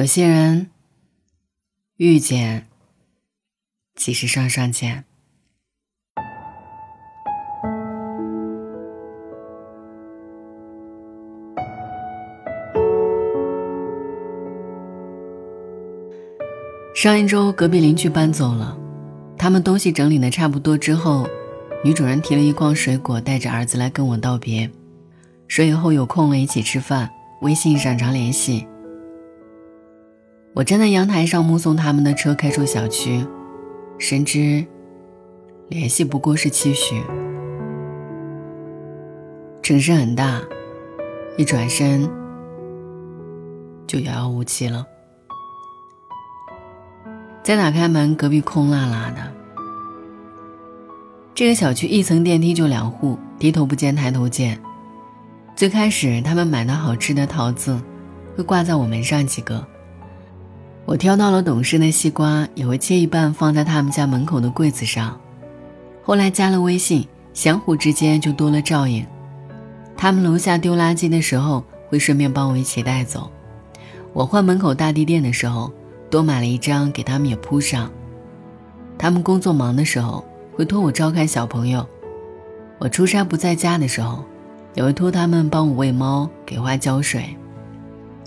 [0.00, 0.70] 有些人
[1.98, 2.66] 遇见，
[3.94, 5.04] 即是上上签。
[16.94, 18.74] 上一周，隔壁邻居搬走了，
[19.36, 21.28] 他们东西整理的差不多之后，
[21.84, 24.70] 女主人提了一筐水果，带着儿子来跟我道别，
[25.46, 27.10] 说以后有空了一起吃饭，
[27.42, 28.66] 微信上常联系。
[30.52, 33.24] 我站在阳台上目送他们的车开出小区，
[33.98, 34.64] 深知
[35.68, 37.00] 联系不过是期许。
[39.62, 40.40] 城市很大，
[41.36, 42.10] 一转身
[43.86, 44.84] 就遥遥无期了。
[47.44, 49.32] 再打开门，隔壁空落落的。
[51.32, 54.60] 这个小区一层电梯就两户，低头不见抬头见。
[55.54, 57.80] 最开始他们买的好吃的桃子，
[58.36, 59.64] 会挂在我门上几个。
[60.90, 65.20] 我挑到了懂事的西瓜，也会切一半放在他们家门口的柜子上。
[66.02, 69.06] 后来加了微信，相互之间就多了照应。
[69.96, 73.30] 他们楼下丢垃圾的时候，会顺便帮我一起带走。
[74.12, 75.72] 我换门口大地垫的时候。
[76.10, 77.88] 多买了一张给他们也铺上。
[78.98, 81.86] 他们工作忙的时候会托我照看小朋友，
[82.80, 84.24] 我出差不在家的时候，
[84.74, 87.36] 也会托他们帮我喂猫、给花浇水。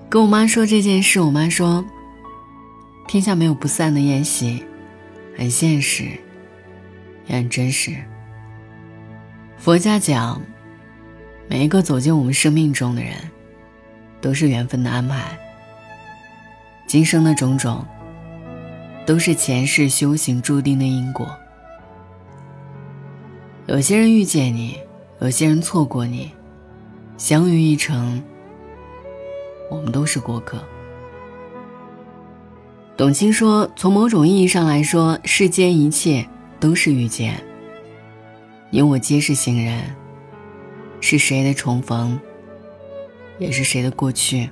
[0.08, 1.84] 跟我妈说这件事，我妈说
[3.08, 4.64] ：“天下没有不散的宴席，
[5.38, 6.06] 很现实，
[7.28, 7.96] 也很真实。”
[9.58, 10.42] 佛家讲，
[11.48, 13.14] 每一个走进我们生命中的人，
[14.20, 15.38] 都是缘分的安排。
[16.88, 17.86] 今生的种种，
[19.06, 21.34] 都是前世修行注定的因果。
[23.68, 24.78] 有些人遇见你，
[25.22, 26.32] 有些人错过你，
[27.18, 28.22] 相遇一程，
[29.72, 30.62] 我们都是过客。
[32.96, 36.28] 董卿说：“从某种意义上来说，世间一切
[36.60, 37.44] 都是遇见。
[38.70, 39.84] 你我皆是行人，
[41.02, 42.20] 是谁的重逢，
[43.40, 44.48] 也是谁的过去。”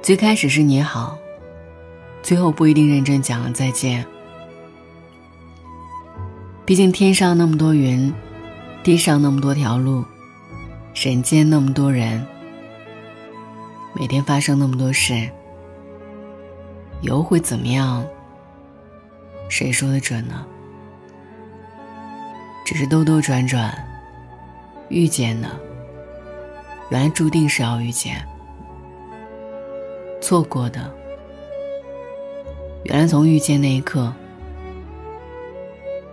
[0.00, 1.18] 最开始是你好，
[2.22, 4.04] 最后不一定认真讲了再见。
[6.64, 8.10] 毕竟天上那么多云，
[8.82, 10.02] 地上那么多条路，
[10.94, 12.26] 人间那么多人，
[13.94, 15.30] 每天发生那么多事，
[17.04, 18.02] 以后会怎么样？
[19.50, 20.42] 谁说的准呢？
[22.64, 23.76] 只是兜兜转转，
[24.88, 25.46] 遇见的，
[26.88, 28.26] 原来注定是要遇见。
[30.18, 30.90] 错过的，
[32.84, 34.10] 原来从遇见那一刻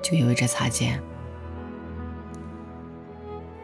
[0.02, 1.02] 就意味着擦肩。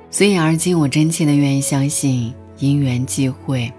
[0.09, 3.69] 所以，而今我真切的愿意相信，因缘际会，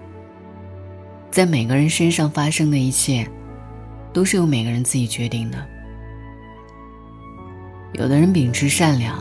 [1.31, 3.27] 在每个人身上发生的一切，
[4.19, 5.57] 都是由每个人自己决定的。
[7.93, 9.17] 有的人秉持善良，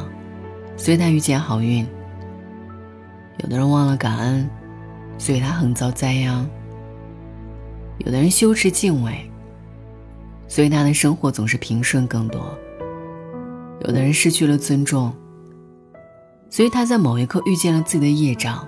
[0.76, 1.86] 所以他遇见好运；
[3.38, 4.50] 有的人忘了感恩，
[5.16, 6.44] 所以他横遭灾殃。
[7.98, 9.30] 有的人羞耻敬畏，
[10.48, 12.40] 所以他的生活总是平顺更多；
[13.82, 15.14] 有的人失去了尊重，
[16.50, 18.66] 所以他在某一刻遇见了自己的业障。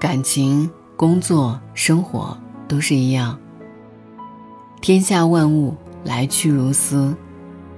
[0.00, 2.36] 感情、工作、生活
[2.72, 3.38] 都是一样。
[4.80, 7.14] 天下万物来去如斯，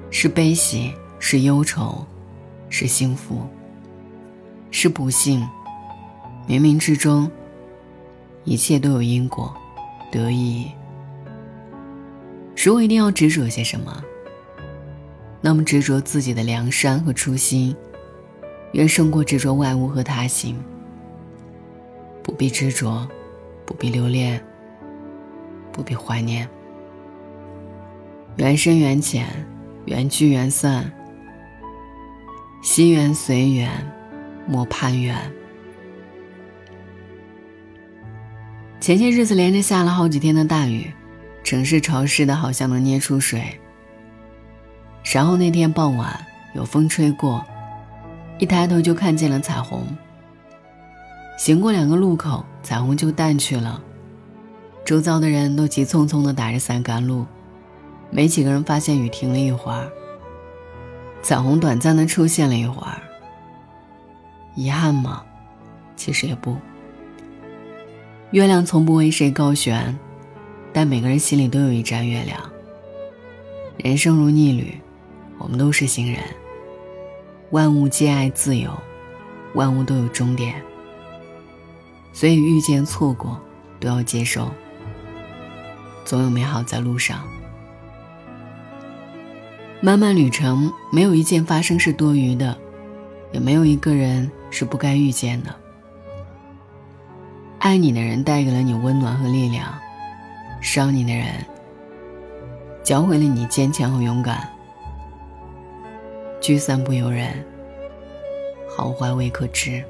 [0.09, 2.07] 是悲喜，是忧愁，
[2.69, 3.41] 是幸福，
[4.71, 5.45] 是不幸，
[6.47, 7.29] 冥冥之中。
[8.45, 9.53] 一切都有因果，
[10.13, 10.71] 得意。
[12.57, 14.01] 如果一定要执着些什么，
[15.41, 17.75] 那么执着自己的良善和初心，
[18.75, 20.57] 远胜过执着外物和他行。
[22.23, 23.09] 不必执着，
[23.67, 24.41] 不必留恋，
[25.75, 26.49] 不必怀念。
[28.37, 29.27] 缘深缘浅，
[29.87, 30.91] 缘聚缘散，
[32.63, 33.71] 心缘随缘，
[34.47, 35.17] 莫攀缘。
[38.81, 40.93] 前些日子连着下了好几天的大雨，
[41.43, 43.43] 城市潮湿的好像能捏出水。
[45.13, 46.25] 然后那天傍晚
[46.55, 47.45] 有风吹过，
[48.39, 49.85] 一抬头就看见了彩虹。
[51.37, 53.83] 行过两个路口，彩虹就淡去了，
[54.85, 57.25] 周遭的人都急匆匆地打着伞赶路，
[58.11, 59.89] 没几个人发现雨停了一会儿，
[61.23, 62.99] 彩虹短暂地出现了一会儿。
[64.55, 65.25] 遗憾吗？
[65.97, 66.57] 其实也不。
[68.31, 69.99] 月亮从不为谁高悬，
[70.73, 72.39] 但每个人心里都有一盏月亮。
[73.79, 74.79] 人生如逆旅，
[75.39, 76.21] 我们都是行人。
[77.51, 78.71] 万物皆爱自由，
[79.55, 80.61] 万物都有终点。
[82.13, 83.41] 所以遇见错过
[83.81, 84.51] 都要接受，
[86.05, 87.23] 总有美好在路上。
[89.81, 92.57] 漫漫旅程，没有一件发生是多余的，
[93.33, 95.55] 也没有一个人是不该遇见的。
[97.59, 99.75] 爱你的人带给了你温暖和力量，
[100.61, 101.27] 伤你的人
[102.83, 104.49] 教会了你坚强和勇敢。
[106.41, 107.43] 聚散不由人，
[108.77, 109.83] 好坏未可知。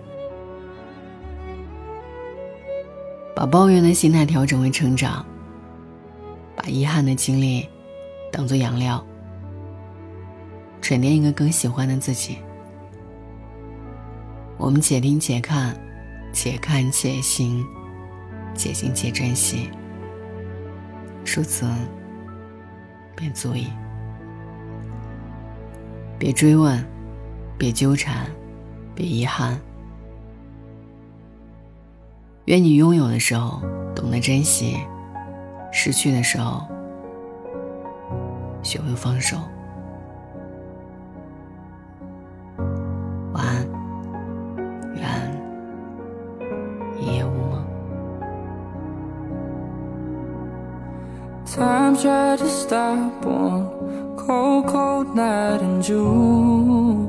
[3.34, 5.26] 把抱怨的心态调整为成长，
[6.64, 7.69] 把遗憾的经历
[8.32, 9.05] 当做养料，
[10.81, 12.38] 沉淀一个更喜欢的自己。
[14.56, 15.76] 我们且听且看，
[16.32, 17.62] 且看且行，
[18.55, 19.69] 且行且珍惜。
[21.26, 21.66] 如此，
[23.14, 23.67] 便足矣。
[26.19, 26.82] 别追问，
[27.58, 28.26] 别纠缠，
[28.94, 29.60] 别遗憾。
[32.46, 33.60] 愿你拥有的时候
[33.94, 34.78] 懂得珍惜，
[35.76, 36.62] 失去的时候
[38.62, 39.36] 学会放手。
[43.32, 43.66] 晚安，
[44.94, 45.04] 愿
[46.96, 47.66] 一夜无梦。
[51.44, 53.66] Time tried to stop one
[54.16, 57.08] cold, cold night in June.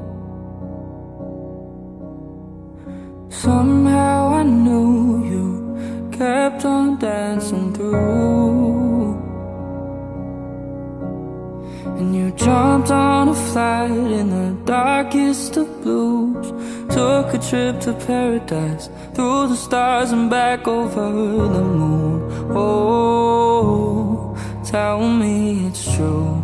[12.35, 16.47] Jumped on a flight in the darkest of blues.
[16.93, 21.11] Took a trip to paradise, through the stars and back over
[21.55, 22.21] the moon.
[22.55, 26.43] Oh, tell me it's true.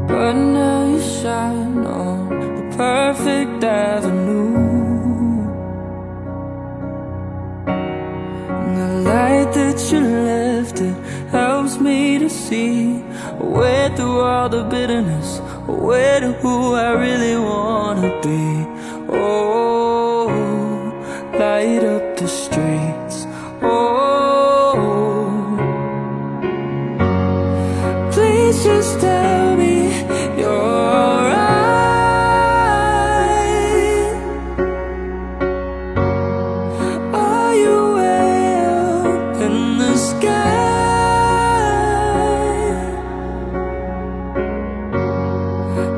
[0.07, 4.55] But now you shine on the perfect avenue.
[7.67, 10.95] And the light that you left it
[11.31, 13.03] helps me to see
[13.39, 18.65] a way through all the bitterness, a way to who I really wanna be.
[19.09, 20.27] Oh,
[21.37, 21.94] light up
[28.65, 29.75] just tell me
[30.39, 31.35] you're alright.
[37.13, 40.65] Are you way up in the sky?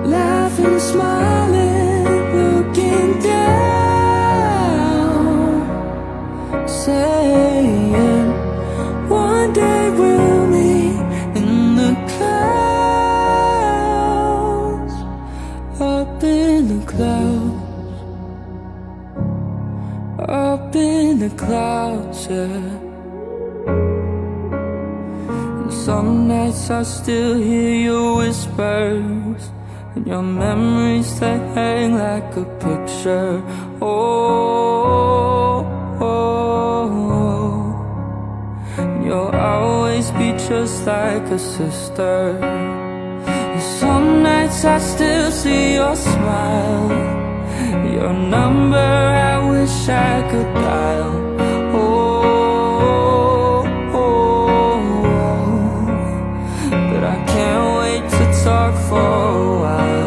[0.03, 1.36] Laughing, smiling,
[20.27, 22.87] up in the clouds, yeah.
[25.67, 29.51] And some nights I still hear your whispers
[29.95, 33.43] And your memories they hang like a picture
[33.81, 35.65] Oh,
[35.99, 38.81] oh, oh.
[38.81, 45.95] And you'll always be just like a sister And some nights I still see your
[45.97, 47.26] smile
[47.97, 51.13] Your number I wish I could dial
[51.73, 52.85] Oh,
[53.91, 54.77] oh,
[55.57, 55.85] oh.
[56.69, 60.06] But I can't wait to talk for a while.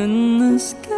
[0.00, 0.96] in the sky.